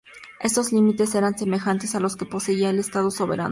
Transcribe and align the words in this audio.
Estos 0.39 0.71
límites 0.71 1.13
eran 1.13 1.37
semejantes 1.37 1.93
a 1.93 1.99
los 1.99 2.15
que 2.15 2.25
poseía 2.25 2.71
el 2.71 2.79
Estado 2.79 3.11
Soberano. 3.11 3.49